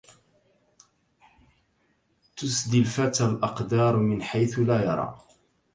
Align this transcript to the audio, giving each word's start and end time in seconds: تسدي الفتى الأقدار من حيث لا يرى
تسدي 2.37 2.79
الفتى 2.79 3.25
الأقدار 3.25 3.97
من 3.97 4.21
حيث 4.23 4.59
لا 4.59 4.83
يرى 4.85 5.21